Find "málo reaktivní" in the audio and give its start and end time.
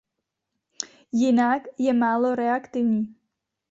1.93-3.15